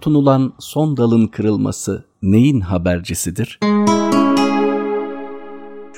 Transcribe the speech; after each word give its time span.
tutunulan 0.00 0.52
son 0.58 0.96
dalın 0.96 1.26
kırılması 1.26 2.04
neyin 2.22 2.60
habercisidir? 2.60 3.58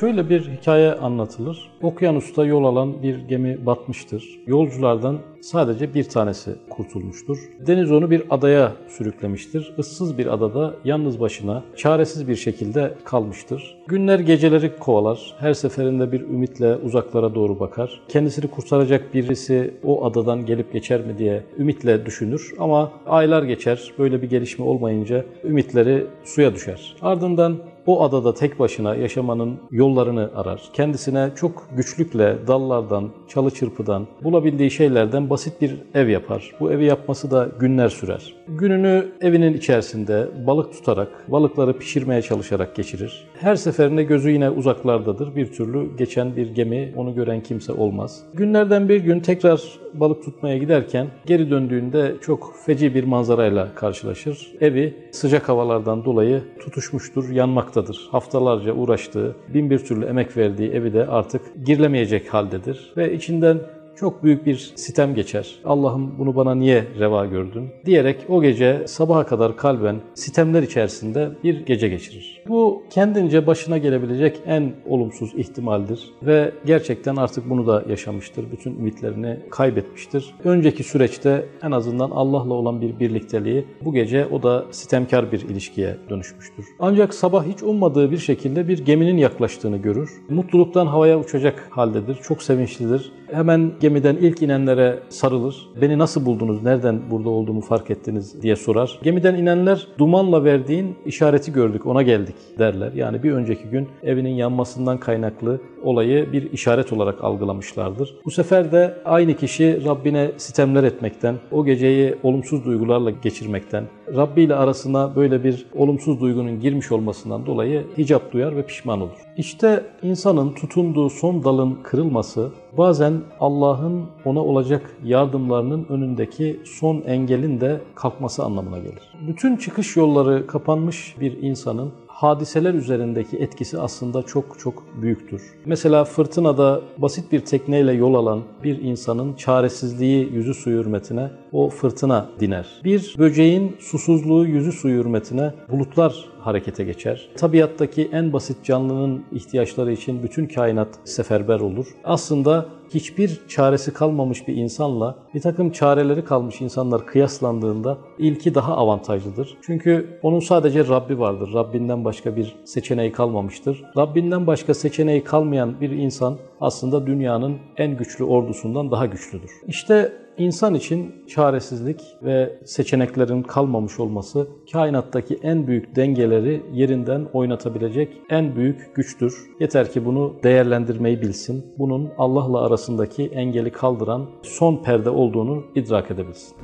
Şöyle 0.02 0.30
bir 0.30 0.48
hikaye 0.48 0.92
anlatılır. 0.92 1.70
Okyanusta 1.82 2.44
yol 2.44 2.64
alan 2.64 3.02
bir 3.02 3.18
gemi 3.18 3.66
batmıştır. 3.66 4.40
Yolculardan 4.46 5.18
sadece 5.40 5.94
bir 5.94 6.04
tanesi 6.04 6.50
kurtulmuştur. 6.70 7.38
Deniz 7.66 7.92
onu 7.92 8.10
bir 8.10 8.22
adaya 8.30 8.72
sürüklemiştir. 8.88 9.74
Issız 9.78 10.18
bir 10.18 10.34
adada 10.34 10.74
yalnız 10.84 11.20
başına 11.20 11.62
çaresiz 11.76 12.28
bir 12.28 12.36
şekilde 12.36 12.94
kalmıştır. 13.04 13.76
Günler 13.88 14.18
geceleri 14.18 14.76
kovalar. 14.76 15.34
Her 15.38 15.54
seferinde 15.54 16.12
bir 16.12 16.20
ümitle 16.20 16.76
uzaklara 16.76 17.34
doğru 17.34 17.60
bakar. 17.60 18.00
Kendisini 18.08 18.50
kurtaracak 18.50 19.14
birisi 19.14 19.74
o 19.84 20.04
adadan 20.04 20.46
gelip 20.46 20.72
geçer 20.72 21.00
mi 21.00 21.18
diye 21.18 21.42
ümitle 21.58 22.06
düşünür. 22.06 22.54
Ama 22.58 22.92
aylar 23.06 23.42
geçer. 23.42 23.92
Böyle 23.98 24.22
bir 24.22 24.30
gelişme 24.30 24.64
olmayınca 24.64 25.24
ümitleri 25.44 26.06
suya 26.24 26.54
düşer. 26.54 26.96
Ardından 27.02 27.58
o 27.86 28.02
adada 28.02 28.34
tek 28.34 28.58
başına 28.58 28.94
yaşamanın 28.94 29.58
yollarını 29.70 30.30
arar. 30.34 30.62
Kendisine 30.72 31.30
çok 31.36 31.68
güçlükle 31.76 32.38
dallardan, 32.46 33.10
çalı 33.28 33.50
çırpıdan, 33.50 34.06
bulabildiği 34.24 34.70
şeylerden 34.70 35.30
basit 35.30 35.60
bir 35.60 35.76
ev 35.94 36.08
yapar. 36.08 36.52
Bu 36.60 36.72
evi 36.72 36.84
yapması 36.84 37.30
da 37.30 37.48
günler 37.60 37.88
sürer. 37.88 38.34
Gününü 38.48 39.12
evinin 39.20 39.54
içerisinde 39.54 40.28
balık 40.46 40.72
tutarak, 40.72 41.08
balıkları 41.32 41.78
pişirmeye 41.78 42.22
çalışarak 42.22 42.76
geçirir. 42.76 43.24
Her 43.40 43.56
seferinde 43.56 44.02
gözü 44.02 44.30
yine 44.30 44.50
uzaklardadır. 44.50 45.36
Bir 45.36 45.52
türlü 45.52 45.96
geçen 45.96 46.36
bir 46.36 46.54
gemi, 46.54 46.92
onu 46.96 47.14
gören 47.14 47.42
kimse 47.42 47.72
olmaz. 47.72 48.22
Günlerden 48.34 48.88
bir 48.88 49.00
gün 49.00 49.20
tekrar 49.20 49.62
balık 49.94 50.24
tutmaya 50.24 50.58
giderken 50.58 51.06
geri 51.26 51.50
döndüğünde 51.50 52.14
çok 52.20 52.54
feci 52.66 52.94
bir 52.94 53.04
manzarayla 53.04 53.74
karşılaşır. 53.74 54.52
Evi 54.60 54.94
sıcak 55.12 55.48
havalardan 55.48 56.04
dolayı 56.04 56.42
tutuşmuştur, 56.60 57.30
yanmaktadır. 57.72 58.08
Haftalarca 58.10 58.72
uğraştığı, 58.72 59.36
bin 59.48 59.70
bir 59.70 59.78
türlü 59.78 60.06
emek 60.06 60.36
verdiği 60.36 60.70
evi 60.70 60.92
de 60.92 61.06
artık 61.06 61.66
girilemeyecek 61.66 62.34
haldedir. 62.34 62.92
Ve 62.96 63.14
içinden 63.14 63.60
çok 63.96 64.22
büyük 64.22 64.46
bir 64.46 64.72
sitem 64.76 65.14
geçer. 65.14 65.54
Allah'ım 65.64 66.14
bunu 66.18 66.36
bana 66.36 66.54
niye 66.54 66.84
reva 66.98 67.26
gördün? 67.26 67.70
Diyerek 67.86 68.26
o 68.28 68.42
gece 68.42 68.82
sabaha 68.86 69.26
kadar 69.26 69.56
kalben 69.56 69.96
sitemler 70.14 70.62
içerisinde 70.62 71.30
bir 71.44 71.66
gece 71.66 71.88
geçirir. 71.88 72.42
Bu 72.48 72.82
kendince 72.90 73.46
başına 73.46 73.78
gelebilecek 73.78 74.38
en 74.46 74.72
olumsuz 74.86 75.34
ihtimaldir 75.34 76.10
ve 76.22 76.52
gerçekten 76.66 77.16
artık 77.16 77.50
bunu 77.50 77.66
da 77.66 77.84
yaşamıştır. 77.88 78.52
Bütün 78.52 78.70
ümitlerini 78.78 79.38
kaybetmiştir. 79.50 80.34
Önceki 80.44 80.84
süreçte 80.84 81.46
en 81.62 81.70
azından 81.70 82.10
Allah'la 82.10 82.54
olan 82.54 82.80
bir 82.80 82.98
birlikteliği 82.98 83.64
bu 83.84 83.92
gece 83.92 84.26
o 84.26 84.42
da 84.42 84.64
sitemkar 84.70 85.32
bir 85.32 85.40
ilişkiye 85.40 85.96
dönüşmüştür. 86.10 86.66
Ancak 86.78 87.14
sabah 87.14 87.44
hiç 87.44 87.62
ummadığı 87.62 88.10
bir 88.10 88.18
şekilde 88.18 88.68
bir 88.68 88.78
geminin 88.84 89.16
yaklaştığını 89.16 89.76
görür. 89.76 90.10
Mutluluktan 90.28 90.86
havaya 90.86 91.18
uçacak 91.18 91.68
haldedir. 91.70 92.14
Çok 92.22 92.42
sevinçlidir. 92.42 93.12
Hemen 93.32 93.72
gemiden 93.80 94.16
ilk 94.16 94.42
inenlere 94.42 94.98
sarılır. 95.08 95.68
Beni 95.80 95.98
nasıl 95.98 96.26
buldunuz, 96.26 96.62
nereden 96.62 97.00
burada 97.10 97.28
olduğumu 97.28 97.60
fark 97.60 97.90
ettiniz 97.90 98.42
diye 98.42 98.56
sorar. 98.56 98.98
Gemiden 99.02 99.34
inenler 99.34 99.86
dumanla 99.98 100.44
verdiğin 100.44 100.96
işareti 101.06 101.52
gördük, 101.52 101.86
ona 101.86 102.02
geldik 102.02 102.34
derler. 102.58 102.92
Yani 102.92 103.22
bir 103.22 103.32
önceki 103.32 103.64
gün 103.64 103.88
evinin 104.02 104.34
yanmasından 104.34 104.98
kaynaklı 104.98 105.60
olayı 105.82 106.32
bir 106.32 106.52
işaret 106.52 106.92
olarak 106.92 107.24
algılamışlardır. 107.24 108.16
Bu 108.24 108.30
sefer 108.30 108.72
de 108.72 108.94
aynı 109.04 109.34
kişi 109.34 109.84
Rabbine 109.84 110.30
sitemler 110.36 110.82
etmekten, 110.82 111.34
o 111.50 111.64
geceyi 111.64 112.14
olumsuz 112.22 112.64
duygularla 112.64 113.10
geçirmekten, 113.10 113.84
Rabbi 114.16 114.42
ile 114.42 114.54
arasına 114.54 115.16
böyle 115.16 115.44
bir 115.44 115.66
olumsuz 115.74 116.20
duygunun 116.20 116.60
girmiş 116.60 116.92
olmasından 116.92 117.46
dolayı 117.46 117.86
hicap 117.98 118.32
duyar 118.32 118.56
ve 118.56 118.66
pişman 118.66 119.00
olur. 119.00 119.16
İşte 119.36 119.86
insanın 120.02 120.52
tutunduğu 120.52 121.10
son 121.10 121.44
dalın 121.44 121.78
kırılması 121.82 122.50
bazen 122.78 123.20
Allah'ın 123.40 124.04
ona 124.24 124.40
olacak 124.40 124.96
yardımlarının 125.04 125.86
önündeki 125.88 126.60
son 126.64 127.00
engelin 127.00 127.60
de 127.60 127.80
kalkması 127.94 128.44
anlamına 128.44 128.78
gelir. 128.78 129.12
Bütün 129.28 129.56
çıkış 129.56 129.96
yolları 129.96 130.46
kapanmış 130.46 131.16
bir 131.20 131.42
insanın 131.42 131.92
hadiseler 132.22 132.74
üzerindeki 132.74 133.36
etkisi 133.36 133.78
aslında 133.78 134.22
çok 134.22 134.58
çok 134.58 134.84
büyüktür. 135.02 135.42
Mesela 135.66 136.04
fırtınada 136.04 136.80
basit 136.98 137.32
bir 137.32 137.40
tekneyle 137.40 137.92
yol 137.92 138.14
alan 138.14 138.42
bir 138.64 138.82
insanın 138.82 139.34
çaresizliği 139.34 140.32
yüzü 140.32 140.54
suyu 140.54 140.82
hürmetine 140.82 141.30
o 141.52 141.68
fırtına 141.70 142.28
diner. 142.40 142.66
Bir 142.84 143.14
böceğin 143.18 143.76
susuzluğu 143.80 144.46
yüzü 144.46 144.72
suyu 144.72 145.00
hürmetine 145.00 145.54
bulutlar 145.70 146.28
harekete 146.40 146.84
geçer. 146.84 147.28
Tabiattaki 147.36 148.10
en 148.12 148.32
basit 148.32 148.64
canlının 148.64 149.24
ihtiyaçları 149.32 149.92
için 149.92 150.22
bütün 150.22 150.46
kainat 150.46 150.88
seferber 151.04 151.60
olur. 151.60 151.86
Aslında 152.04 152.66
hiçbir 152.94 153.40
çaresi 153.48 153.92
kalmamış 153.92 154.48
bir 154.48 154.56
insanla 154.56 155.16
bir 155.34 155.40
takım 155.40 155.70
çareleri 155.70 156.24
kalmış 156.24 156.60
insanlar 156.60 157.06
kıyaslandığında 157.06 157.98
ilki 158.18 158.54
daha 158.54 158.76
avantajlıdır. 158.76 159.58
Çünkü 159.62 160.18
onun 160.22 160.40
sadece 160.40 160.88
Rabbi 160.88 161.18
vardır. 161.18 161.50
Rabbinden 161.54 162.04
başka 162.04 162.36
bir 162.36 162.56
seçeneği 162.64 163.12
kalmamıştır. 163.12 163.84
Rabbinden 163.96 164.46
başka 164.46 164.74
seçeneği 164.74 165.24
kalmayan 165.24 165.80
bir 165.80 165.90
insan 165.90 166.36
aslında 166.60 167.06
dünyanın 167.06 167.58
en 167.76 167.96
güçlü 167.96 168.24
ordusundan 168.24 168.90
daha 168.90 169.06
güçlüdür. 169.06 169.50
İşte 169.66 170.12
İnsan 170.38 170.74
için 170.74 171.14
çaresizlik 171.28 172.00
ve 172.22 172.58
seçeneklerin 172.64 173.42
kalmamış 173.42 174.00
olması 174.00 174.46
kainattaki 174.72 175.38
en 175.42 175.66
büyük 175.66 175.96
dengeleri 175.96 176.62
yerinden 176.72 177.28
oynatabilecek 177.32 178.08
en 178.30 178.56
büyük 178.56 178.94
güçtür. 178.94 179.34
Yeter 179.60 179.92
ki 179.92 180.04
bunu 180.04 180.36
değerlendirmeyi 180.42 181.22
bilsin. 181.22 181.66
Bunun 181.78 182.10
Allah'la 182.18 182.66
arasındaki 182.66 183.26
engeli 183.26 183.72
kaldıran 183.72 184.30
son 184.42 184.82
perde 184.82 185.10
olduğunu 185.10 185.64
idrak 185.74 186.10
edebilsin. 186.10 186.56